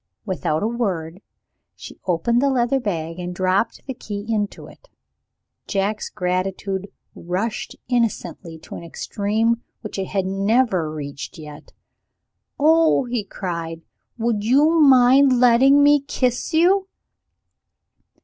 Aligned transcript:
Without 0.25 0.63
a 0.63 0.67
word, 0.67 1.21
she 1.75 1.99
opened 2.07 2.41
the 2.41 2.49
leather 2.49 2.79
bag 2.79 3.19
and 3.19 3.35
dropped 3.35 3.85
the 3.85 3.93
key 3.93 4.25
into 4.27 4.65
it. 4.65 4.89
Jack's 5.67 6.09
gratitude 6.09 6.87
rushed 7.13 7.75
innocently 7.87 8.57
to 8.57 8.73
an 8.73 8.83
extreme 8.83 9.61
which 9.81 9.99
it 9.99 10.07
had 10.07 10.25
never 10.25 10.91
reached 10.91 11.37
yet. 11.37 11.71
"Oh!" 12.59 13.03
he 13.05 13.23
cried, 13.23 13.83
"would 14.17 14.43
you 14.43 14.79
mind 14.81 15.39
letting 15.39 15.83
me 15.83 15.99
kiss 15.99 16.51
you?" 16.51 16.87